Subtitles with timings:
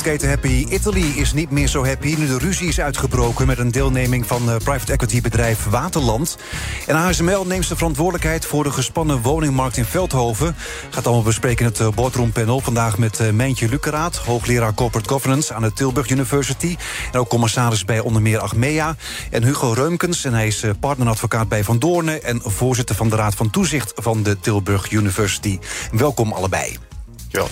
[0.00, 3.70] Keten Happy Italy is niet meer zo happy nu de ruzie is uitgebroken met een
[3.70, 6.38] deelneming van uh, private equity bedrijf Waterland.
[6.86, 10.56] En ASML neemt de verantwoordelijkheid voor de gespannen woningmarkt in Veldhoven.
[10.90, 12.60] Gaat allemaal bespreken in het uh, boardroom panel.
[12.60, 16.76] Vandaag met uh, Mijntje Lukeraat, hoogleraar corporate governance aan de Tilburg University.
[17.12, 18.96] En ook commissaris bij onder meer Achmea.
[19.30, 23.34] En Hugo Reumkens, en hij is partneradvocaat bij Van Doornen en voorzitter van de Raad
[23.34, 25.58] van Toezicht van de Tilburg University.
[25.92, 26.91] Welkom allebei.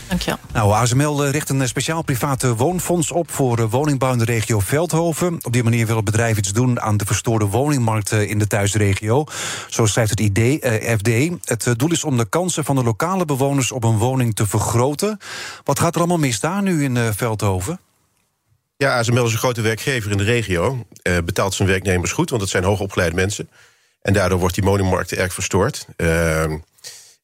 [0.09, 0.39] Dankjewel.
[0.52, 5.38] Nou, ASML richt een speciaal private woonfonds op voor woningbouw in de regio Veldhoven.
[5.43, 9.24] Op die manier wil het bedrijf iets doen aan de verstoorde woningmarkt in de thuisregio.
[9.69, 11.09] Zo schrijft het idee, eh, FD.
[11.45, 15.19] Het doel is om de kansen van de lokale bewoners op een woning te vergroten.
[15.65, 17.80] Wat gaat er allemaal mis daar nu in uh, Veldhoven?
[18.77, 20.87] Ja, ASML is een grote werkgever in de regio.
[21.02, 23.49] Uh, betaalt zijn werknemers goed, want het zijn hoogopgeleide mensen.
[24.02, 25.87] En daardoor wordt die woningmarkt erg verstoord.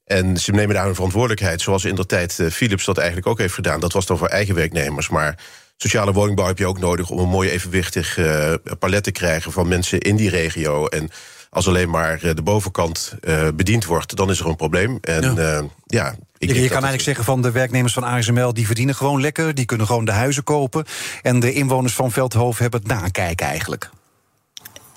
[0.06, 3.38] En ze nemen daar hun verantwoordelijkheid, zoals in de tijd uh, Philips dat eigenlijk ook
[3.38, 3.80] heeft gedaan.
[3.80, 5.08] Dat was dan voor eigen werknemers.
[5.08, 5.38] Maar
[5.76, 9.68] sociale woningbouw heb je ook nodig om een mooi evenwichtig uh, palet te krijgen van
[9.68, 10.86] mensen in die regio.
[10.86, 11.10] En
[11.50, 14.98] als alleen maar de bovenkant uh, bediend wordt, dan is er een probleem.
[15.00, 18.54] En ja, ja ik je, je kan eigenlijk zeggen van de werknemers van ASML...
[18.54, 20.84] die verdienen gewoon lekker, die kunnen gewoon de huizen kopen...
[21.22, 23.90] en de inwoners van Veldhoven hebben het nakijken eigenlijk.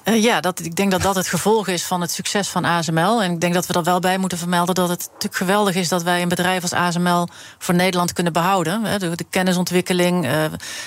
[0.09, 3.21] Uh, ja, dat, ik denk dat dat het gevolg is van het succes van ASML.
[3.23, 5.89] En ik denk dat we er wel bij moeten vermelden dat het natuurlijk geweldig is
[5.89, 8.99] dat wij een bedrijf als ASML voor Nederland kunnen behouden.
[8.99, 10.27] De, de, kennisontwikkeling.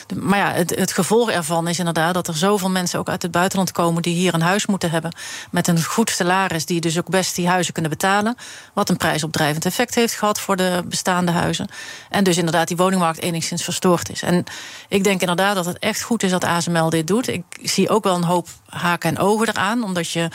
[0.06, 3.22] De, maar ja, het, het, gevolg ervan is inderdaad dat er zoveel mensen ook uit
[3.22, 5.14] het buitenland komen die hier een huis moeten hebben.
[5.50, 8.36] Met een goed salaris, die dus ook best die huizen kunnen betalen.
[8.72, 11.68] Wat een prijsopdrijvend effect heeft gehad voor de bestaande huizen.
[12.10, 14.22] En dus inderdaad die woningmarkt enigszins verstoord is.
[14.22, 14.44] En
[14.88, 17.28] ik denk inderdaad dat het echt goed is dat ASML dit doet.
[17.28, 19.84] Ik zie ook wel een hoop haken en ogen eraan.
[19.84, 20.28] Omdat je.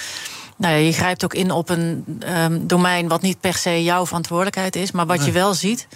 [0.57, 2.05] Nou ja, je grijpt ook in op een
[2.37, 4.91] um, domein wat niet per se jouw verantwoordelijkheid is.
[4.91, 5.87] Maar wat je wel ziet,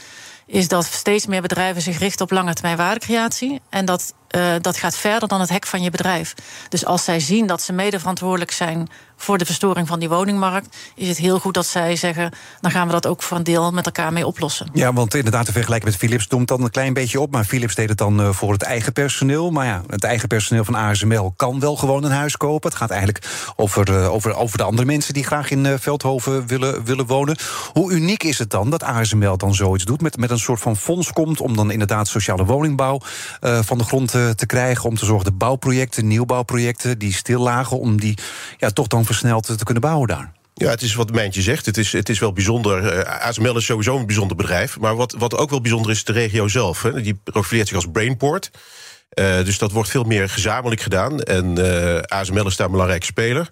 [0.46, 3.62] is dat steeds meer bedrijven zich richten op lange termijn waardecreatie.
[3.70, 6.34] En dat, uh, dat gaat verder dan het hek van je bedrijf.
[6.70, 10.78] Dus als zij zien dat ze mede verantwoordelijk zijn voor de verstoring van die woningmarkt,
[10.96, 12.32] is het heel goed dat zij zeggen:
[12.62, 14.68] dan gaan we dat ook voor een deel met elkaar mee oplossen.
[14.74, 17.32] Ja, want inderdaad, te vergelijken met Philips doemt dan een klein beetje op.
[17.32, 19.52] Maar Philips deed het dan uh, voor het eigen personeel.
[19.52, 22.70] Maar ja, het eigen personeel van ASML kan wel gewoon een huis kopen.
[22.70, 23.26] Het gaat eigenlijk
[23.56, 27.38] over, uh, over, over de andere mensen die graag in Veldhoven willen, willen wonen.
[27.74, 30.02] Hoe uniek is het dan dat ASML dan zoiets doet?
[30.02, 33.00] Met, met een soort van fonds komt om dan inderdaad sociale woningbouw
[33.40, 34.90] van de grond te krijgen.
[34.90, 38.18] Om te zorgen dat bouwprojecten, nieuwbouwprojecten die stil lagen, om die
[38.58, 40.32] ja, toch dan versneld te kunnen bouwen daar.
[40.54, 41.66] Ja, het is wat Mijntje zegt.
[41.66, 42.98] Het is, het is wel bijzonder.
[42.98, 44.80] Uh, ASML is sowieso een bijzonder bedrijf.
[44.80, 46.82] Maar wat, wat ook wel bijzonder is, de regio zelf.
[46.82, 47.02] Hè.
[47.02, 48.52] Die profileert zich als Brainport.
[49.14, 51.22] Uh, dus dat wordt veel meer gezamenlijk gedaan.
[51.22, 53.50] En uh, ASML is daar een belangrijke speler.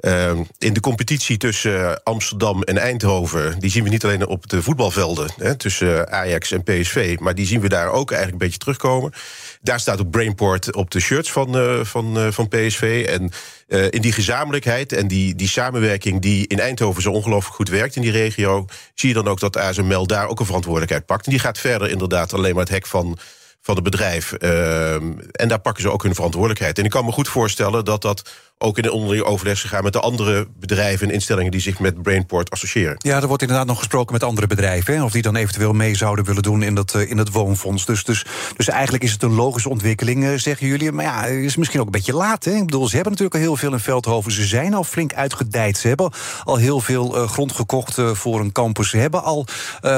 [0.00, 3.58] Uh, in de competitie tussen Amsterdam en Eindhoven...
[3.58, 5.30] die zien we niet alleen op de voetbalvelden...
[5.36, 7.16] Hè, tussen Ajax en PSV...
[7.20, 9.12] maar die zien we daar ook eigenlijk een beetje terugkomen.
[9.60, 13.06] Daar staat ook Brainport op de shirts van, uh, van, uh, van PSV.
[13.08, 13.30] En
[13.68, 16.22] uh, in die gezamenlijkheid en die, die samenwerking...
[16.22, 18.64] die in Eindhoven zo ongelooflijk goed werkt in die regio...
[18.94, 21.24] zie je dan ook dat ASML daar ook een verantwoordelijkheid pakt.
[21.24, 23.18] En die gaat verder inderdaad alleen maar het hek van
[23.66, 24.34] van het bedrijf.
[24.38, 24.94] Uh,
[25.32, 26.78] en daar pakken ze ook hun verantwoordelijkheid.
[26.78, 29.92] En ik kan me goed voorstellen dat dat ook in een onderling overleg gaan met
[29.92, 32.96] de andere bedrijven en instellingen die zich met Brainport associëren.
[32.98, 34.94] Ja, er wordt inderdaad nog gesproken met andere bedrijven.
[34.94, 37.86] Hè, of die dan eventueel mee zouden willen doen in dat, uh, in het woonfonds.
[37.86, 38.24] Dus, dus,
[38.56, 40.92] dus eigenlijk is het een logische ontwikkeling, uh, zeggen jullie.
[40.92, 42.44] Maar ja, het is misschien ook een beetje laat.
[42.44, 42.50] Hè?
[42.50, 44.32] Ik bedoel, ze hebben natuurlijk al heel veel in Veldhoven.
[44.32, 45.78] Ze zijn al flink uitgedijd.
[45.78, 46.12] Ze hebben
[46.44, 48.90] al heel veel uh, grond gekocht voor een campus.
[48.90, 49.46] Ze hebben al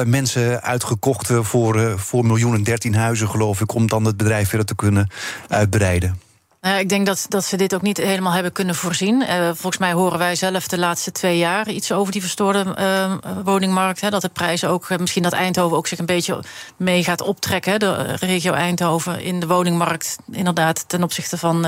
[0.05, 4.75] mensen uitgekocht voor, voor miljoenen dertien huizen, geloof ik, om dan het bedrijf verder te
[4.75, 5.09] kunnen
[5.49, 6.28] uitbreiden.
[6.61, 9.21] Nou, ik denk dat, dat ze dit ook niet helemaal hebben kunnen voorzien.
[9.23, 13.15] Uh, volgens mij horen wij zelf de laatste twee jaar iets over die verstoorde uh,
[13.45, 14.01] woningmarkt.
[14.01, 16.45] Hè, dat de prijzen ook, misschien dat Eindhoven ook zich een beetje
[16.77, 17.79] mee gaat optrekken.
[17.79, 21.65] De regio Eindhoven in de woningmarkt, inderdaad, ten opzichte van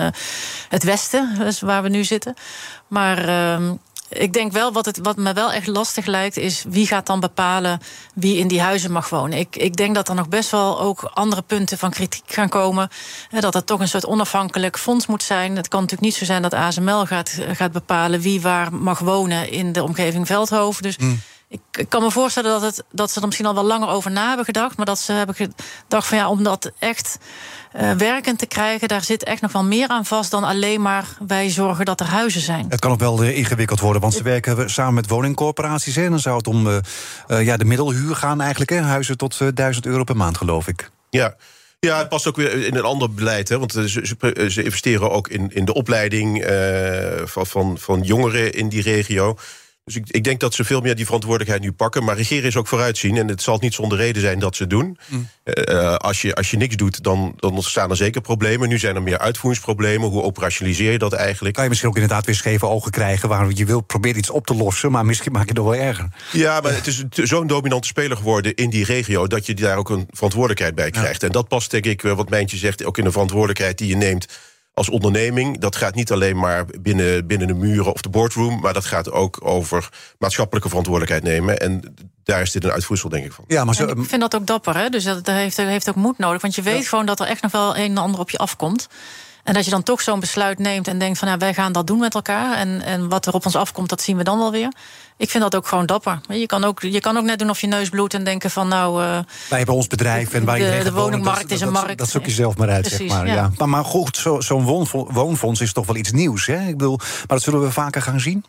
[0.68, 2.34] het Westen, dus waar we nu zitten.
[2.88, 3.72] Maar ehm,
[4.10, 7.20] ik denk wel, wat, het, wat me wel echt lastig lijkt, is wie gaat dan
[7.20, 7.80] bepalen
[8.14, 9.38] wie in die huizen mag wonen.
[9.38, 12.88] Ik, ik denk dat er nog best wel ook andere punten van kritiek gaan komen.
[13.40, 15.56] Dat het toch een soort onafhankelijk fonds moet zijn.
[15.56, 19.50] Het kan natuurlijk niet zo zijn dat ASML gaat, gaat bepalen wie waar mag wonen
[19.50, 20.82] in de omgeving Veldhoven.
[20.82, 20.98] Dus.
[20.98, 21.20] Mm.
[21.50, 24.10] Ik, ik, kan me voorstellen dat, het, dat ze er misschien al wel langer over
[24.10, 24.76] na hebben gedacht.
[24.76, 27.18] Maar dat ze hebben gedacht van ja, om dat echt
[27.76, 31.16] uh, werkend te krijgen, daar zit echt nog wel meer aan vast dan alleen maar
[31.26, 32.66] wij zorgen dat er huizen zijn.
[32.68, 35.96] Het kan ook wel uh, ingewikkeld worden, want ze werken samen met woningcorporaties.
[35.96, 36.78] Hè, en dan zou het om uh,
[37.26, 38.70] ja, de middelhuur gaan eigenlijk.
[38.70, 40.90] Hè, huizen tot 1000 euro per maand, geloof ik.
[41.10, 41.36] Ja.
[41.80, 43.48] Ja, het past ook weer in een ander beleid.
[43.48, 43.58] Hè?
[43.58, 43.88] Want ze,
[44.50, 46.44] ze investeren ook in, in de opleiding
[47.24, 49.36] van, van, van jongeren in die regio.
[49.84, 52.04] Dus ik, ik, denk dat ze veel meer die verantwoordelijkheid nu pakken.
[52.04, 53.16] Maar regeren is ook vooruitzien.
[53.16, 54.98] En het zal niet zonder reden zijn dat ze het doen.
[55.06, 55.28] Mm.
[55.44, 58.68] Uh, als, je, als je niks doet, dan, dan ontstaan er zeker problemen.
[58.68, 60.08] Nu zijn er meer uitvoeringsproblemen.
[60.08, 61.54] Hoe operationaliseer je dat eigenlijk?
[61.54, 63.28] Kan je misschien ook inderdaad weer scheve ogen krijgen...
[63.28, 66.08] waar je wil proberen iets op te lossen, maar misschien maak je het wel erger.
[66.32, 69.26] Ja, maar het is zo'n dominante speler geworden in die regio...
[69.26, 71.22] dat je daar ook een verantwoordelijkheid bij krijgt.
[71.22, 72.84] En dat past, denk ik, wat Mijntje zegt...
[72.84, 74.26] ook in de verantwoordelijkheid die je neemt
[74.74, 75.58] als onderneming.
[75.58, 78.60] Dat gaat niet alleen maar binnen, binnen de muren of de boardroom...
[78.60, 79.88] maar dat gaat ook over
[80.18, 81.60] maatschappelijke verantwoordelijkheid nemen.
[81.60, 81.94] En
[82.24, 83.44] daar is dit een uitvoersel, denk ik, van.
[83.48, 84.88] Ja, maar zo, ik vind dat ook dapper, hè?
[84.88, 86.42] dus dat, heeft, heeft ook moed nodig.
[86.42, 88.88] Want je weet gewoon dat er echt nog wel een en ander op je afkomt.
[89.44, 91.28] En dat je dan toch zo'n besluit neemt en denkt van...
[91.28, 92.56] Nou, wij gaan dat doen met elkaar.
[92.56, 94.72] En, en wat er op ons afkomt, dat zien we dan wel weer.
[95.20, 96.20] Ik vind dat ook gewoon dapper.
[96.28, 98.68] Je kan ook, je kan ook net doen of je neus bloedt en denken van
[98.68, 99.02] nou...
[99.02, 99.18] Uh,
[99.48, 101.98] Wij hebben ons bedrijf en waar de, de woningmarkt is een markt.
[101.98, 103.26] Dat, zoek je zelf maar uit, zeg maar.
[103.26, 103.50] Ja.
[103.56, 104.60] Maar, maar goed, zo'n zo
[105.12, 106.66] woonfonds is toch wel iets nieuws, hè?
[106.66, 108.44] Ik bedoel, maar dat zullen we vaker gaan zien?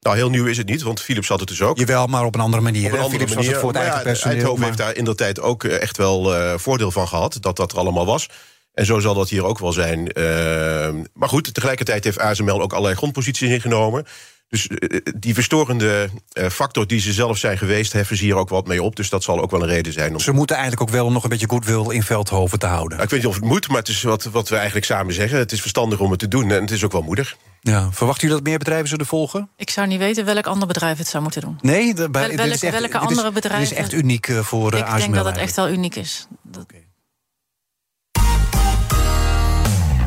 [0.00, 1.78] Nou, heel nieuw is het niet, want Philips had het dus ook.
[1.78, 2.92] Jawel, maar op een andere manier.
[2.92, 3.50] Op een andere manier.
[3.50, 4.36] Was voor het eigen personeel.
[4.36, 7.38] Eindhoven heeft daar in de tijd ook eh, echt wel uh, voordeel van gehad...
[7.40, 8.28] dat dat er allemaal was.
[8.72, 10.18] En zo zal dat hier ook wel zijn.
[10.18, 14.06] Uh, maar goed, tegelijkertijd heeft ASML ook allerlei grondposities ingenomen.
[14.48, 18.48] Dus uh, die verstorende uh, factor die ze zelf zijn geweest, heffen ze hier ook
[18.48, 18.96] wat mee op.
[18.96, 20.12] Dus dat zal ook wel een reden zijn.
[20.12, 20.20] Om...
[20.20, 22.90] Ze moeten eigenlijk ook wel nog een beetje goodwill in Veldhoven te houden.
[22.90, 25.14] Nou, ik weet niet of het moet, maar het is wat, wat we eigenlijk samen
[25.14, 25.38] zeggen.
[25.38, 27.36] Het is verstandig om het te doen en het is ook wel moedig.
[27.60, 27.88] Ja.
[27.92, 29.48] Verwacht u dat meer bedrijven zullen volgen?
[29.56, 31.58] Ik zou niet weten welk ander bedrijf het zou moeten doen.
[31.60, 33.68] Nee, de, bij, Wel, welke, is echt, welke andere bedrijven?
[33.68, 34.94] Dit is echt uniek voor ASML.
[34.94, 36.26] Ik denk dat het echt wel uniek is.
[36.42, 36.62] Dat...
[36.62, 36.84] Okay.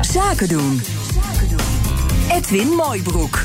[0.00, 0.80] Zaken doen.
[2.30, 3.42] Edwin Mooibroek.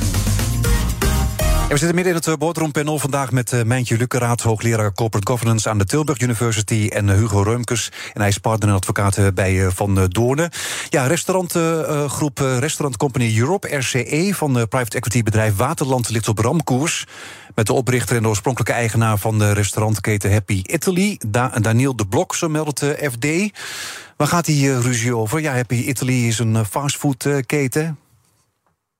[1.68, 5.78] We zitten midden in het boardroompanel vandaag met uh, Mijntje Lukkeraat, hoogleraar Corporate Governance aan
[5.78, 7.92] de Tilburg University, en uh, Hugo Reumkes.
[8.14, 10.50] En hij is partner en advocaat bij Van Doornen.
[10.90, 17.06] Ja, restaurantgroep Restaurant Company Europe, RCE, van private equity bedrijf Waterland ligt op ramkoers.
[17.56, 22.08] Met de oprichter en de oorspronkelijke eigenaar van de restaurantketen Happy Italy, da Daniel de
[22.08, 23.58] Blok, zo meldt de FD.
[24.18, 25.42] Waar gaat uh, ruzie over?
[25.42, 27.98] Ja, Happy Italy is een fastfoodketen.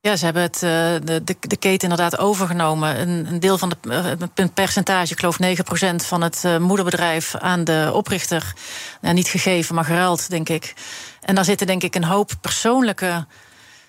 [0.06, 3.00] Ja, ze hebben het, de, de, de, keten inderdaad overgenomen.
[3.00, 7.90] Een, een deel van de een percentage, ik geloof 9% van het moederbedrijf aan de
[7.94, 8.54] oprichter.
[9.02, 10.74] Nou, niet gegeven, maar geruild, denk ik.
[11.22, 13.26] En daar zitten denk ik een hoop persoonlijke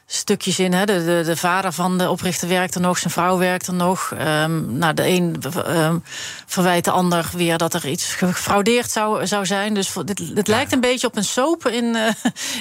[0.07, 0.73] stukjes in.
[0.73, 0.85] Hè.
[0.85, 4.13] De, de, de, vader van de oprichter werkt er nog, zijn vrouw werkt er nog.
[4.43, 6.03] Um, nou, de een um,
[6.47, 9.75] verwijt de ander weer dat er iets gefraudeerd zou, zou zijn.
[9.75, 12.09] Dus dit, het lijkt een beetje op een soap in, uh,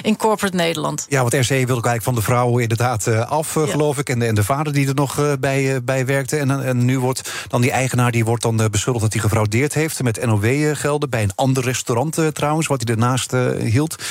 [0.02, 1.06] in corporate Nederland.
[1.08, 4.08] Ja, want RC wilde eigenlijk van de vrouw inderdaad uh, af, uh, geloof ik.
[4.08, 6.36] En de, en de vader die er nog bij, bij werkte.
[6.36, 10.02] En, en nu wordt dan die eigenaar die wordt dan beschuldigd dat hij gefraudeerd heeft
[10.02, 11.10] met NOW-gelden.
[11.10, 14.02] Bij een ander restaurant trouwens, wat hij ernaast hield.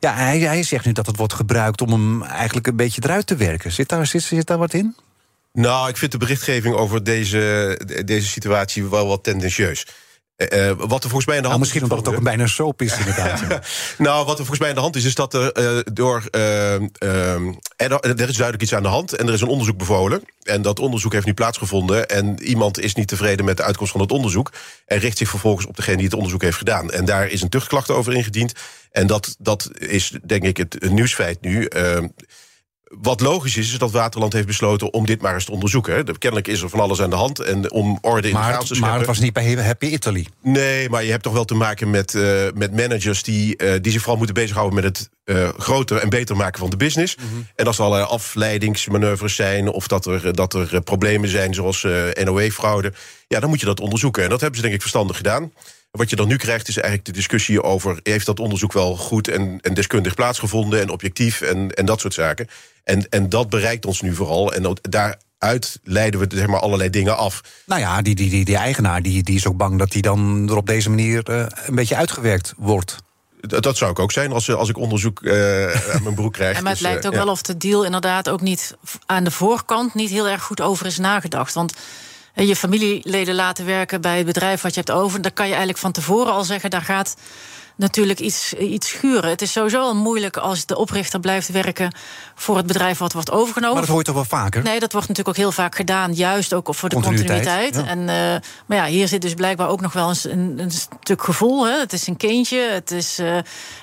[0.00, 3.26] Ja, hij, hij zegt nu dat het wordt gebruikt om hem eigenlijk een beetje eruit
[3.26, 3.72] te werken.
[3.72, 4.96] Zit daar, zit, zit daar wat in?
[5.52, 9.86] Nou, ik vind de berichtgeving over deze, deze situatie wel wat tendentieus.
[10.36, 11.88] Uh, wat er volgens mij aan de nou, hand misschien is.
[11.88, 13.42] Misschien omdat het ook bijna een soap is, inderdaad.
[13.98, 16.28] nou, wat er volgens mij aan de hand is, is dat er uh, door.
[16.30, 20.22] Uh, er, er, is duidelijk iets aan de hand en er is een onderzoek bevolen.
[20.42, 22.08] En dat onderzoek heeft nu plaatsgevonden.
[22.08, 24.52] En iemand is niet tevreden met de uitkomst van het onderzoek.
[24.86, 26.90] En richt zich vervolgens op degene die het onderzoek heeft gedaan.
[26.90, 28.52] En daar is een tuchtklacht over ingediend.
[28.90, 31.68] En dat, dat is, denk ik, het, het nieuwsfeit nu.
[32.88, 36.18] Wat logisch is, is dat Waterland heeft besloten om dit maar eens te onderzoeken.
[36.18, 37.38] Kennelijk is er van alles aan de hand.
[37.38, 38.88] En om orde in maar, de chaos te scheppen...
[38.88, 40.26] Maar het was niet bij Happy Italy.
[40.42, 43.22] Nee, maar je hebt toch wel te maken met, uh, met managers...
[43.22, 46.70] Die, uh, die zich vooral moeten bezighouden met het uh, groter en beter maken van
[46.70, 47.16] de business.
[47.16, 47.46] Mm -hmm.
[47.54, 49.68] En als er allerlei afleidingsmanoeuvres zijn...
[49.68, 51.86] of dat er, dat er problemen zijn zoals
[52.24, 52.92] NOE-fraude...
[53.28, 54.22] ja, dan moet je dat onderzoeken.
[54.22, 55.52] En dat hebben ze denk ik verstandig gedaan.
[55.96, 58.00] Wat je dan nu krijgt is eigenlijk de discussie over...
[58.02, 60.80] heeft dat onderzoek wel goed en, en deskundig plaatsgevonden...
[60.80, 62.48] en objectief en, en dat soort zaken.
[62.84, 64.52] En, en dat bereikt ons nu vooral.
[64.52, 67.40] En daaruit leiden we zeg maar, allerlei dingen af.
[67.66, 70.48] Nou ja, die, die, die, die eigenaar die, die is ook bang dat hij dan
[70.48, 72.96] er op deze manier uh, een beetje uitgewerkt wordt.
[73.40, 76.54] Dat, dat zou ik ook zijn als, als ik onderzoek uh, aan mijn broek krijg.
[76.62, 78.76] Maar het dus, lijkt ook uh, wel of de deal inderdaad ook niet
[79.06, 81.54] aan de voorkant niet heel erg goed over is nagedacht.
[81.54, 81.72] Want
[82.44, 85.80] je familieleden laten werken bij het bedrijf wat je hebt over, dan kan je eigenlijk
[85.80, 87.16] van tevoren al zeggen, daar gaat
[87.76, 89.30] natuurlijk iets, iets schuren.
[89.30, 91.94] Het is sowieso al moeilijk als de oprichter blijft werken
[92.34, 93.76] voor het bedrijf wat wordt overgenomen.
[93.76, 94.62] Maar dat hoort toch wel vaker?
[94.62, 97.76] Nee, dat wordt natuurlijk ook heel vaak gedaan, juist ook voor de continuïteit.
[97.76, 98.06] En, uh,
[98.66, 101.66] maar ja, hier zit dus blijkbaar ook nog wel een, een, een stuk gevoel.
[101.66, 101.78] Hè.
[101.78, 103.36] Het is een kindje, het is, uh,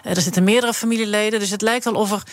[0.03, 1.39] er zitten meerdere familieleden.
[1.39, 2.23] Dus het lijkt wel of er.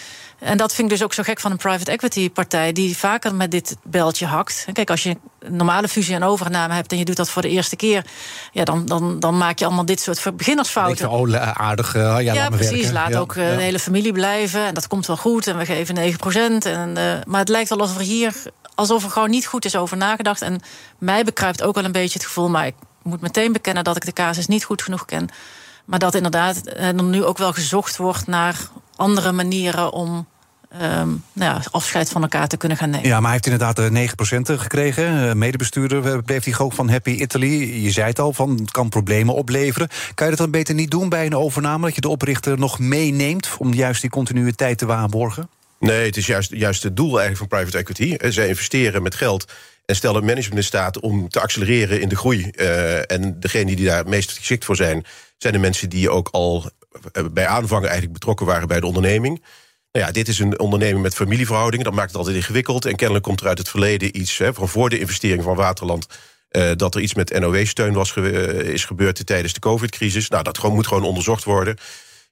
[0.41, 3.35] En dat vind ik dus ook zo gek van een private equity partij, die vaker
[3.35, 4.67] met dit beltje hakt.
[4.73, 7.49] Kijk, als je een normale fusie en overname hebt en je doet dat voor de
[7.49, 8.05] eerste keer,
[8.53, 11.11] ja, dan, dan, dan maak je allemaal dit soort beginnersfouten.
[11.11, 11.95] oh, aardig.
[11.95, 12.71] ja, ja, laat precies.
[12.71, 12.93] werken.
[12.93, 13.57] Laat Ja, ook ja.
[13.57, 14.67] de hele familie blijven.
[14.67, 15.47] En dat komt wel goed.
[15.47, 16.65] En we geven 9 procent.
[16.65, 18.35] En, eh, maar het lijkt wel alsof er hier
[18.81, 20.43] alsof er gewoon niet goed is over nagedacht.
[20.43, 20.61] En
[20.99, 24.05] mij bekruipt ook wel een beetje het gevoel, maar ik moet meteen bekennen dat ik
[24.05, 25.29] de casus niet goed genoeg ken.
[25.85, 28.57] Maar dat inderdaad er nu ook wel gezocht wordt naar
[29.01, 30.27] andere manieren om
[30.71, 33.07] ehm, nou ja, afscheid van elkaar te kunnen gaan nemen.
[33.09, 35.29] Ja, maar hij heeft inderdaad de 9% gekregen.
[35.29, 37.83] Eh, Medebestuurder eh, bleef hij ook van Happy Italy.
[37.83, 39.89] Je zei het al, van, het kan problemen opleveren.
[40.15, 41.85] Kan je dat dan beter niet doen bij een overname?
[41.87, 45.49] Dat je de oprichter nog meeneemt om juist die continuïteit te waarborgen?
[45.79, 48.15] Nee, het is juist, juist het doel eigenlijk van private equity.
[48.15, 49.53] Eh, Zij investeren met geld
[49.87, 52.51] en stellen management in staat om te accelereren in de groei.
[52.51, 55.05] Eh, en degene die daar het meest geschikt voor zijn,
[55.39, 56.71] zijn de mensen die ook al
[57.33, 59.45] bij aanvang eigenlijk betrokken waren bij de onderneming.
[59.93, 61.85] Nou ja, dit is een onderneming met familieverhoudingen.
[61.85, 62.85] Dat maakt het altijd ingewikkeld.
[62.85, 66.07] En kennelijk komt er uit het verleden iets hè, van voor de investering van Waterland.
[66.49, 70.29] eh, dat er iets met NOW-steun was ge- eh, is gebeurd tijdens de COVID-crisis.
[70.29, 71.77] Nou, dat gewoon, moet gewoon onderzocht worden.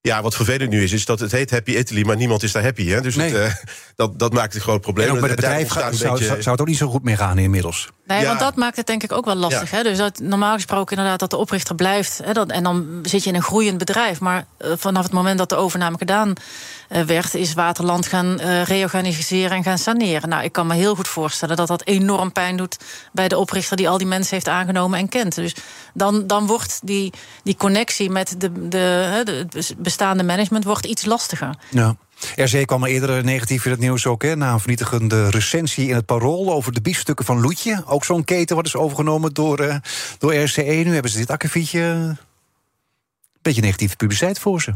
[0.01, 2.63] Ja, wat vervelend nu is, is dat het heet Happy Italy, maar niemand is daar
[2.63, 2.87] happy.
[2.89, 3.01] Hè?
[3.01, 3.35] Dus Nee.
[3.35, 3.65] het, eh,
[3.97, 5.07] dat, dat maakt een groot probleem.
[5.09, 6.89] En ook bij het bedrijf gaat, een zou, beetje- zou, zou het ook niet zo
[6.89, 7.89] goed mee gaan inmiddels.
[8.09, 8.27] Nee, Ja.
[8.27, 9.71] want dat maakt het denk ik ook wel lastig.
[9.71, 9.77] Ja.
[9.77, 9.83] Hè?
[9.83, 12.21] Dus dat, normaal gesproken inderdaad dat de oprichter blijft.
[12.25, 14.21] Hè, dat, en dan zit je in een groeiend bedrijf.
[14.21, 16.33] Maar eh, vanaf het moment dat de overname gedaan
[16.89, 17.35] eh, werd...
[17.35, 20.29] is Waterland gaan eh, reorganiseren en gaan saneren.
[20.29, 22.77] Nou, ik kan me heel goed voorstellen dat dat enorm pijn doet...
[23.13, 25.35] bij de oprichter die al die mensen heeft aangenomen en kent.
[25.35, 25.55] Dus
[25.95, 27.13] dan, dan wordt die,
[27.43, 28.79] die connectie met de, de,
[29.51, 31.55] het bestaande management wordt iets lastiger.
[31.71, 31.97] Ja.
[32.35, 35.95] RC kwam er eerder negatief in het nieuws ook, hè, na een vernietigende recensie in
[35.95, 37.83] het Parool over de biefstukken van Loetje.
[37.87, 39.77] Ook zo'n keten wat is overgenomen door, eh,
[40.19, 40.63] door RCE.
[40.63, 41.79] Nu hebben ze dit akkefietje.
[41.79, 42.19] Een
[43.43, 44.75] beetje negatieve publiciteit voor ze.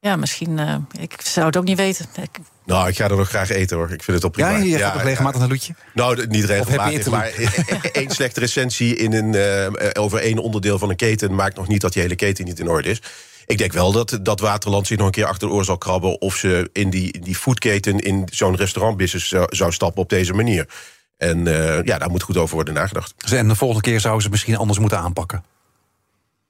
[0.00, 0.58] Ja, misschien...
[0.58, 2.06] eh, ik zou het ook niet weten.
[2.22, 3.92] Ik, Nou, ik ga er nog graag eten hoor.
[3.92, 4.50] Ik vind het op prima.
[4.50, 5.74] Ja, je gaat toch regelmatig naar Loetje?
[5.94, 7.32] Nou, niet regelmatig, maar
[7.92, 11.80] één slechte recensie in een, eh, over één onderdeel van een keten maakt nog niet
[11.80, 13.02] dat die hele keten niet in orde is.
[13.48, 16.20] Ik denk wel dat, dat Waterland zich nog een keer achter de oor zal krabben
[16.20, 20.32] of ze in die, in die foodketen in zo'n restaurantbusiness zou, zou stappen op deze
[20.32, 20.68] manier.
[21.16, 23.14] En eh, ja, daar moet goed over worden nagedacht.
[23.32, 25.44] En de volgende keer zouden ze misschien anders moeten aanpakken.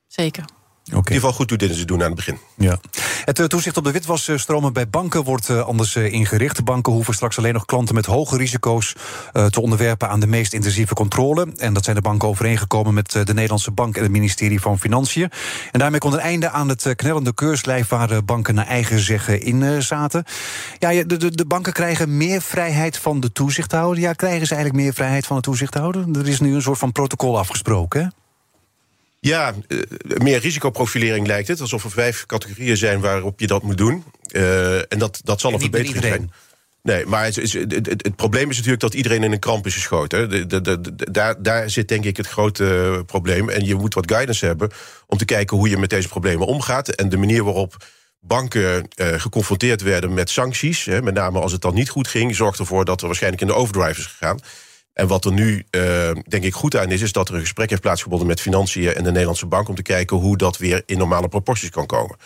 [0.06, 0.44] zeker.
[0.88, 2.38] In ieder geval goed ze doen aan het begin.
[2.56, 2.80] Ja.
[3.24, 6.64] Het eh, toezicht op de witwasstromen bij banken wordt eh, anders eh, ingericht.
[6.64, 8.94] Banken hoeven straks alleen nog klanten met hoge risico's
[9.50, 11.52] te onderwerpen aan de meest intensieve controle.
[11.56, 15.30] En dat zijn de banken overeengekomen met de Nederlandse Bank en het ministerie van Financiën.
[15.72, 19.82] En daarmee komt een einde aan het knellende keurslijf waar banken naar eigen zeggen in
[19.82, 20.24] zaten.
[20.78, 24.02] Ja, de, de, de banken krijgen meer vrijheid van de toezichthouder.
[24.02, 26.04] Ja, krijgen ze eigenlijk meer vrijheid van de toezichthouder?
[26.18, 28.02] Er is nu een soort van protocol afgesproken.
[28.02, 28.08] Hè?
[29.20, 29.78] Ja, eh,
[30.16, 31.60] meer risicoprofilering lijkt het.
[31.60, 34.04] Alsof er vijf categorieën zijn waarop je dat moet doen.
[34.22, 36.30] Eh, en dat, dat zal En een verbetering zijn.
[36.82, 39.74] Nee, maar het, het, het, het probleem is natuurlijk dat iedereen in een kramp is
[39.74, 40.48] geschoten.
[40.48, 43.48] De, de, daar, daar zit denk ik het grote eh, probleem.
[43.48, 44.70] En je moet wat guidance hebben
[45.06, 46.88] om te kijken hoe je met deze problemen omgaat.
[46.88, 47.76] En de manier waarop
[48.20, 52.36] banken eh, geconfronteerd werden met sancties, hè, met name als het dan niet goed ging,
[52.36, 54.40] zorgt ervoor dat er waarschijnlijk in de overdrive is gegaan.
[54.98, 57.70] En wat er nu, eh, denk ik, goed aan is, is dat er een gesprek
[57.70, 60.98] heeft plaatsgevonden met financiën en de Nederlandse bank om te kijken hoe dat weer in
[60.98, 62.16] normale proporties kan komen.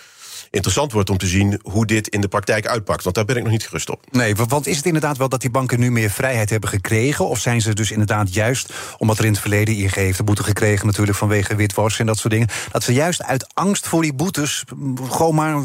[0.52, 3.42] Interessant wordt om te zien hoe dit in de praktijk uitpakt, want daar ben ik
[3.42, 4.04] nog niet gerust op.
[4.10, 7.28] Nee, wa- want is het inderdaad wel dat die banken nu meer vrijheid hebben gekregen?
[7.28, 10.42] Of zijn ze dus inderdaad juist, omdat er in het verleden ING heeft de boete
[10.42, 14.12] gekregen, natuurlijk vanwege witwassen en dat soort dingen, dat ze juist uit angst voor die
[14.14, 14.64] boetes
[15.10, 15.62] gewoon maar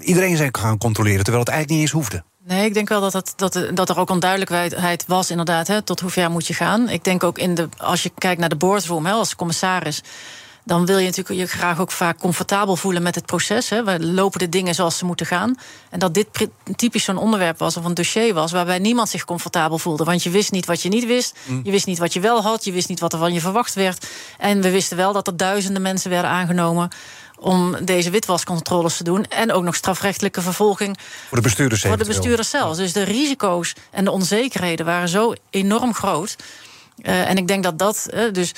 [0.00, 2.22] iedereen zijn gaan controleren, terwijl het eigenlijk niet eens hoefde?
[2.44, 5.66] Nee, ik denk wel dat, het, dat, dat er ook onduidelijkheid was, inderdaad.
[5.66, 6.88] Hè, tot hoe ver moet je gaan?
[6.88, 10.02] Ik denk ook in de, als je kijkt naar de boardroom hè, als commissaris.
[10.70, 13.68] Dan wil je natuurlijk je graag ook vaak comfortabel voelen met het proces.
[13.68, 13.84] Hè.
[13.84, 15.54] We lopen de dingen zoals ze moeten gaan.
[15.90, 16.26] En dat dit
[16.76, 20.04] typisch zo'n onderwerp was of een dossier was waarbij niemand zich comfortabel voelde.
[20.04, 21.36] Want je wist niet wat je niet wist.
[21.62, 22.64] Je wist niet wat je wel had.
[22.64, 24.06] Je wist niet wat er van je verwacht werd.
[24.38, 26.88] En we wisten wel dat er duizenden mensen werden aangenomen
[27.38, 29.24] om deze witwascontroles te doen.
[29.24, 30.98] En ook nog strafrechtelijke vervolging
[31.28, 32.76] Voor de bestuurders voor de bestuurders zelf.
[32.76, 36.36] Dus de risico's en de onzekerheden waren zo enorm groot.
[37.02, 38.06] Eh, en ik denk dat dat.
[38.10, 38.52] eh, dus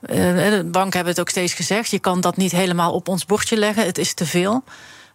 [0.00, 1.90] eh, de banken hebben het ook steeds gezegd.
[1.90, 3.84] Je kan dat niet helemaal op ons bordje leggen.
[3.84, 4.64] Het is te veel.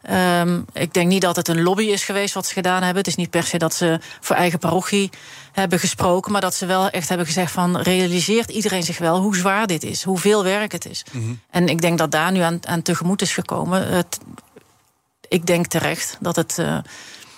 [0.02, 2.98] Ehm, ik denk niet dat het een lobby is geweest wat ze gedaan hebben.
[2.98, 5.10] Het is niet per se dat ze voor eigen parochie
[5.52, 9.36] hebben gesproken, maar dat ze wel echt hebben gezegd van realiseert iedereen zich wel hoe
[9.36, 11.06] zwaar dit is, hoeveel werk het is.
[11.50, 13.88] En ik denk dat daar nu aan, aan tegemoet is gekomen.
[13.88, 14.18] Het,
[15.28, 16.58] ik denk terecht dat het.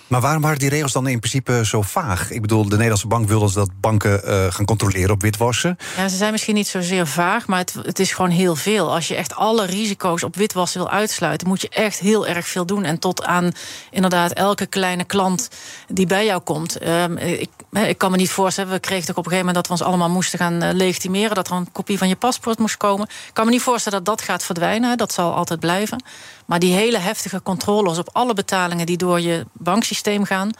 [0.09, 2.31] Maar waarom waren die regels dan in principe zo vaag?
[2.31, 5.77] Ik bedoel, de Nederlandse bank wil dus dat banken eh, gaan controleren op witwassen.
[5.97, 8.93] Ja, ze zijn misschien niet zozeer vaag, maar het, het is gewoon heel veel.
[8.93, 12.65] Als je echt alle risico's op witwassen wil uitsluiten, moet je echt heel erg veel
[12.65, 12.83] doen.
[12.83, 13.51] En tot aan
[13.91, 15.49] inderdaad elke kleine klant
[15.87, 16.77] die bij jou komt.
[16.77, 19.77] Ehm, ik, ik kan me niet voorstellen, we kregen toch op een gegeven moment dat
[19.77, 22.77] we ons allemaal moesten gaan eh, legitimeren, dat er een kopie van je paspoort moest
[22.77, 23.07] komen.
[23.27, 24.97] Ik kan me niet voorstellen dat dat gaat verdwijnen.
[24.97, 26.03] Dat zal altijd blijven.
[26.45, 30.51] Maar die hele heftige controles op alle betalingen die door je banksysteem gaan.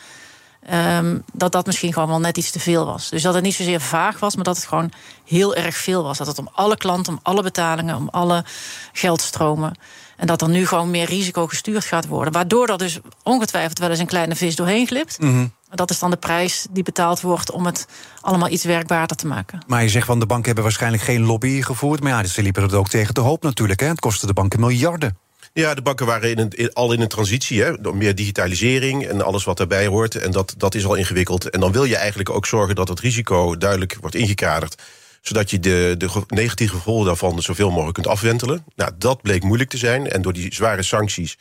[0.65, 3.09] Ehm, dat dat misschien gewoon wel net iets te veel was.
[3.09, 4.91] Dus dat het niet zozeer vaag was, maar dat het gewoon
[5.25, 6.17] heel erg veel was.
[6.17, 8.45] Dat het om alle klanten, om alle betalingen, om alle
[8.93, 9.77] geldstromen.
[10.17, 12.33] En dat er nu gewoon meer risico gestuurd gaat worden.
[12.33, 15.19] Waardoor er dus ongetwijfeld wel eens een kleine vis doorheen glipt.
[15.19, 15.47] Mhm.
[15.69, 17.87] Dat is dan de prijs die betaald wordt om het
[18.21, 19.59] allemaal iets werkbaarder te maken.
[19.67, 22.01] Maar je zegt van de banken hebben waarschijnlijk geen lobby gevoerd.
[22.01, 23.79] Maar ja, ze liepen er ook tegen de hoop natuurlijk.
[23.79, 23.87] Hè.
[23.87, 25.17] Het kostte de banken miljarden.
[25.59, 27.61] Ja, de banken waren in al in een transitie.
[27.63, 30.15] Hè, meer digitalisering en alles wat daarbij hoort.
[30.15, 31.49] En dat, dat is al ingewikkeld.
[31.49, 34.81] En dan wil je eigenlijk ook zorgen dat het risico duidelijk wordt ingekaderd.
[35.21, 38.63] Zodat je de, de negatieve gevolgen daarvan zoveel mogelijk kunt afwentelen.
[38.75, 40.07] Nou, dat bleek moeilijk te zijn.
[40.09, 41.37] En door die zware sancties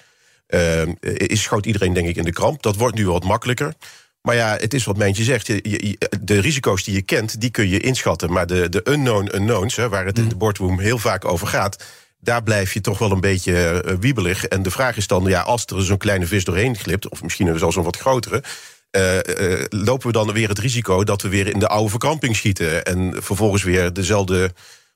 [0.47, 2.63] eh, is, schoot iedereen denk ik in de kramp.
[2.63, 3.75] Dat wordt nu wat makkelijker.
[4.23, 5.47] Maar ja, het is wat Mijntje zegt.
[5.47, 8.33] Je- de risico's die je kent, die kun je inschatten.
[8.33, 11.85] Maar de, de unknown unknowns, hè, waar het in de boardroom heel vaak over gaat...
[12.21, 14.45] daar blijf je toch wel een beetje eh, wiebelig.
[14.45, 17.09] En de vraag is dan, ja, als er zo'n kleine vis doorheen glipt...
[17.09, 18.43] of misschien zelfs een wat grotere...
[18.91, 22.37] eh, eh, lopen we dan weer het risico dat we weer in de oude verkramping
[22.37, 22.85] schieten...
[22.85, 24.53] en vervolgens weer dezelfde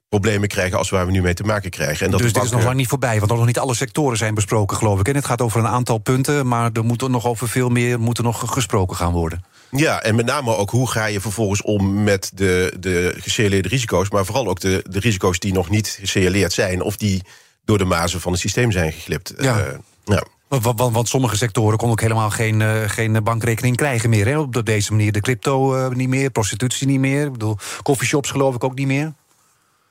[0.09, 2.05] problemen krijgen als waar we nu mee te maken krijgen.
[2.05, 4.35] En dat dus dit is nog lang niet voorbij, want nog niet alle sectoren zijn
[4.35, 5.09] besproken, geloof ik.
[5.09, 8.01] En het gaat over een aantal punten, maar er moet er nog over veel meer
[8.01, 9.45] moet er nog gesproken gaan worden.
[9.77, 14.11] Ja, en met name ook hoe ga je vervolgens om met de, de gesignaleerde risico's,
[14.11, 17.23] maar vooral ook de, de risico's die nog niet gesignaleerd zijn of die
[17.65, 19.33] door de mazen van het systeem zijn geglipt.
[19.39, 19.59] Ja.
[19.61, 19.75] Eh,
[20.05, 20.25] ja.
[20.49, 24.27] Want, want, want sommige sectoren konden ook helemaal geen, eh, geen bankrekening krijgen meer.
[24.27, 24.39] Hè?
[24.39, 25.13] Op deze manier.
[25.13, 27.27] De crypto eh, niet meer, prostitutie niet meer.
[27.27, 29.13] Ik bedoel, coffeeshops geloof ik ook niet meer.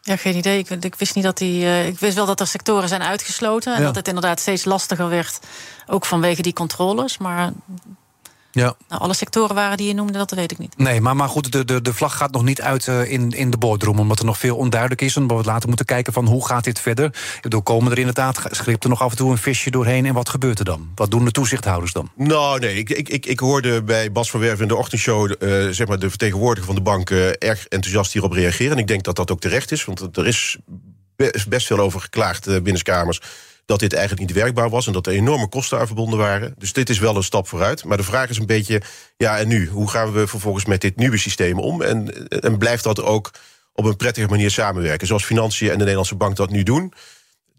[0.01, 0.57] Ja, geen idee.
[0.59, 1.63] Ik, ik wist niet dat die.
[1.65, 3.73] eh, ik wist wel dat er sectoren zijn uitgesloten.
[3.73, 3.85] En Ja.
[3.85, 5.39] dat het inderdaad steeds lastiger werd.
[5.87, 7.17] Ook vanwege die controles.
[7.17, 7.51] Maar
[8.51, 8.75] Ja.
[8.87, 10.77] nou, alle sectoren waren die je noemde, dat weet ik niet.
[10.77, 13.49] Nee, maar, maar goed, de, de, de vlag gaat nog niet uit eh, in, in
[13.49, 13.99] de boardroom...
[13.99, 15.15] omdat er nog veel onduidelijk is.
[15.15, 17.05] En omdat we later moeten kijken van hoe gaat dit verder.
[17.05, 20.05] Ik bedoel, komen er inderdaad, schript er nog af en toe een visje doorheen...
[20.05, 20.89] en wat gebeurt er dan?
[20.95, 22.11] Wat doen de toezichthouders dan?
[22.15, 25.31] Nou, nee, ik, ik, ik, ik hoorde bij Bas van Werven in de ochtendshow...
[25.31, 28.71] eh, zeg maar de vertegenwoordiger van de bank eh, erg enthousiast hierop reageren.
[28.71, 30.57] En ik denk dat dat ook terecht is, want er is
[31.15, 33.21] be- best veel over geklaagd eh, binnenskamers...
[33.65, 36.53] dat dit eigenlijk niet werkbaar was en dat er enorme kosten aan verbonden waren.
[36.57, 37.83] Dus dit is wel een stap vooruit.
[37.83, 38.81] Maar de vraag is een beetje,
[39.17, 39.67] ja, en nu?
[39.67, 41.81] Hoe gaan we vervolgens met dit nieuwe systeem om?
[41.81, 43.31] En, en blijft dat ook
[43.73, 45.07] op een prettige manier samenwerken?
[45.07, 46.93] Zoals Financiën en de Nederlandse Bank dat nu doen.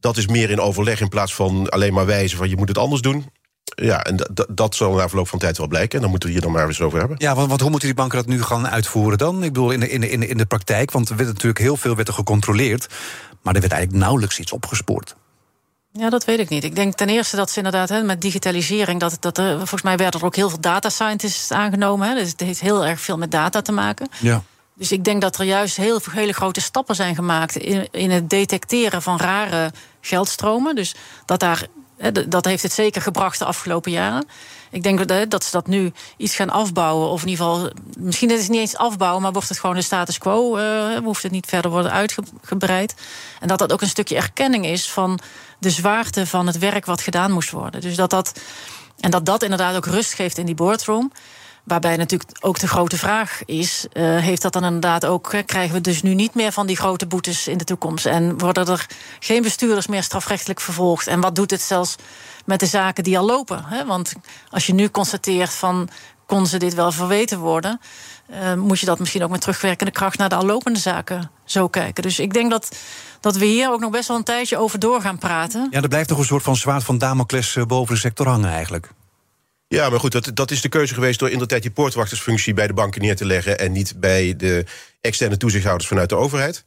[0.01, 2.79] Dat is meer in overleg in plaats van alleen maar wijzen van je moet het
[2.79, 3.31] anders doen.
[3.75, 4.17] Ja, en
[4.55, 5.95] dat- zal na verloop van tijd wel blijken.
[5.95, 7.17] En dan moeten we hier dan maar eens over hebben.
[7.21, 9.43] Ja, want, hoe moeten die banken dat nu gaan uitvoeren dan?
[9.43, 11.59] Ik bedoel, in de, in de, in de, in de praktijk, want er werd natuurlijk
[11.59, 12.87] heel veel werd er gecontroleerd...
[13.43, 15.17] maar er werd eigenlijk nauwelijks iets opgespoord.
[15.93, 16.65] Ja, dat weet ik niet.
[16.65, 19.01] Ik denk ten eerste dat ze inderdaad hè, met digitalisering...
[19.01, 22.09] Dat, dat er, volgens mij werden er ook heel veel data scientists aangenomen.
[22.09, 24.09] Hè, dus het heeft heel erg veel met data te maken.
[24.21, 24.43] Ja.
[24.75, 27.57] Dus ik denk dat er juist heel veel hele grote stappen zijn gemaakt...
[27.57, 30.75] in, in het detecteren van rare geldstromen.
[30.75, 34.27] Dus dat, daar, hè, dat heeft het zeker gebracht de afgelopen jaren.
[34.73, 37.09] Ik denk dat, ze dat nu iets gaan afbouwen.
[37.09, 39.23] Of in ieder geval, misschien is het niet eens afbouwen...
[39.23, 40.57] maar wordt het gewoon de status quo.
[40.57, 42.95] eh, hoeft het niet verder worden uitgebreid.
[43.41, 45.19] En dat dat ook een stukje erkenning is van
[45.59, 46.87] de zwaarte van het werk...
[46.87, 47.81] wat gedaan moest worden.
[47.81, 48.41] Dus dat dat,
[49.01, 51.13] en dat dat inderdaad ook rust geeft in die boardroom...
[51.65, 55.81] Waarbij natuurlijk ook de grote vraag is: eh, heeft dat dan inderdaad ook, krijgen we
[55.81, 58.07] dus nu niet meer van die grote boetes in de toekomst?
[58.07, 58.87] En worden er
[59.19, 61.07] geen bestuurders meer strafrechtelijk vervolgd?
[61.07, 61.97] En wat doet het zelfs
[62.45, 63.65] met de zaken die al lopen?
[63.65, 63.87] Hè?
[63.87, 64.13] Want
[64.51, 65.89] als je nu constateert van
[66.27, 67.81] kon ze dit wel verweten worden,
[68.27, 71.69] eh, moet je dat misschien ook met terugwerkende kracht naar de al lopende zaken zo
[71.69, 72.03] kijken.
[72.03, 72.77] Dus ik denk dat,
[73.21, 75.67] dat we hier ook nog best wel een tijdje over door gaan praten.
[75.71, 78.51] Ja, er blijft nog een soort van zwaard van Damocles eh, boven de sector hangen
[78.51, 78.91] eigenlijk.
[79.73, 82.73] Ja, maar goed, dat, dat is de keuze geweest door inderdaad die poortwachtersfunctie bij de
[82.73, 84.65] banken neer te leggen en niet bij de
[85.01, 86.65] externe toezichthouders vanuit de overheid.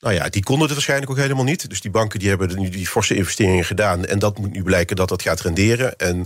[0.00, 1.68] Nou ja, die konden het waarschijnlijk ook helemaal niet.
[1.68, 4.04] Dus die banken die hebben nu die forse investeringen gedaan.
[4.04, 5.96] En dat moet nu blijken dat dat gaat renderen.
[5.96, 6.24] En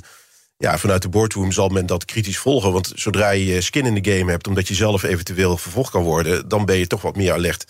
[0.58, 2.72] ja, vanuit de boardroom zal men dat kritisch volgen.
[2.72, 6.48] Want zodra je skin in de game hebt, omdat je zelf eventueel vervolgd kan worden,
[6.48, 7.64] dan ben je toch wat meer alert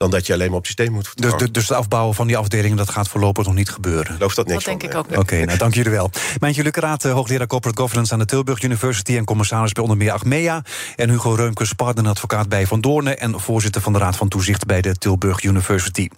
[0.00, 1.46] dan dat je alleen maar op het systeem moet Dus, vertrouwen.
[1.46, 4.06] de, dus het afbouwen van die afdelingen, dat gaat voorlopig nog niet gebeuren.
[4.06, 5.20] Ik geloof dat niks Dat denk van, ik ook.
[5.20, 6.10] Oké, nou dank jullie wel.
[6.38, 9.16] Mijntje Lukkeraat, eh, hoogleraar Corporate Governance aan de Tilburg University...
[9.16, 10.62] en commissaris bij onder meer Achmea.
[10.96, 13.18] En Hugo Reumkes, partneradvocaat bij Van Doornen...
[13.18, 16.08] en voorzitter van de Raad van Toezicht bij de Tilburg University.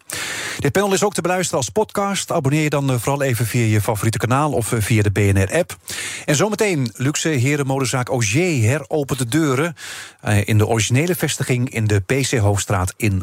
[0.58, 2.32] Dit panel is ook te beluisteren als podcast.
[2.32, 5.76] Abonneer je dan eh, vooral even via je favoriete kanaal of eh, via de BNR-app.
[6.24, 9.76] En zometeen, luxe herenmodezaak Auger heropent de deuren...
[10.20, 13.22] eh, in de originele vestiging in de PC Hoofdstraat in